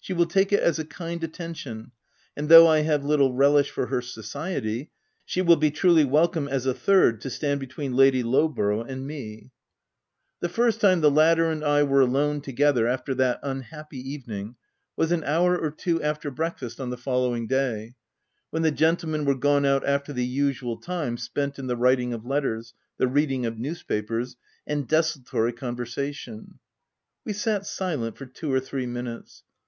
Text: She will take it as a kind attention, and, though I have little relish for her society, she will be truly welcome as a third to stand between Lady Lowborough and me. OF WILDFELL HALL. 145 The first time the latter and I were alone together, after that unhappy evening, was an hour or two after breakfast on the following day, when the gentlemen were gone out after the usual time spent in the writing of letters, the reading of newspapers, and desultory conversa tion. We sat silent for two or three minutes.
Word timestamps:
She 0.00 0.12
will 0.12 0.26
take 0.26 0.52
it 0.52 0.58
as 0.60 0.80
a 0.80 0.84
kind 0.84 1.22
attention, 1.22 1.92
and, 2.36 2.48
though 2.48 2.66
I 2.66 2.80
have 2.80 3.04
little 3.04 3.32
relish 3.32 3.70
for 3.70 3.86
her 3.86 4.00
society, 4.02 4.90
she 5.24 5.42
will 5.42 5.54
be 5.56 5.70
truly 5.70 6.02
welcome 6.04 6.48
as 6.48 6.66
a 6.66 6.74
third 6.74 7.20
to 7.20 7.30
stand 7.30 7.60
between 7.60 7.92
Lady 7.94 8.24
Lowborough 8.24 8.82
and 8.82 9.06
me. 9.06 9.52
OF 10.42 10.50
WILDFELL 10.56 10.56
HALL. 10.56 10.56
145 10.56 10.56
The 10.56 10.56
first 10.56 10.80
time 10.80 11.00
the 11.00 11.10
latter 11.12 11.50
and 11.52 11.64
I 11.64 11.84
were 11.84 12.00
alone 12.00 12.40
together, 12.40 12.88
after 12.88 13.14
that 13.16 13.38
unhappy 13.44 13.98
evening, 13.98 14.56
was 14.96 15.12
an 15.12 15.22
hour 15.22 15.56
or 15.56 15.70
two 15.70 16.02
after 16.02 16.32
breakfast 16.32 16.80
on 16.80 16.90
the 16.90 16.96
following 16.98 17.46
day, 17.46 17.94
when 18.48 18.62
the 18.62 18.72
gentlemen 18.72 19.24
were 19.24 19.36
gone 19.36 19.64
out 19.64 19.86
after 19.86 20.12
the 20.12 20.26
usual 20.26 20.78
time 20.78 21.16
spent 21.16 21.60
in 21.60 21.68
the 21.68 21.76
writing 21.76 22.12
of 22.12 22.26
letters, 22.26 22.74
the 22.96 23.06
reading 23.06 23.46
of 23.46 23.58
newspapers, 23.60 24.34
and 24.66 24.88
desultory 24.88 25.52
conversa 25.52 26.12
tion. 26.12 26.58
We 27.24 27.32
sat 27.32 27.64
silent 27.64 28.16
for 28.18 28.26
two 28.26 28.52
or 28.52 28.58
three 28.58 28.86
minutes. 28.86 29.44